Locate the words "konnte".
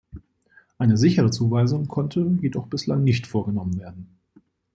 1.87-2.39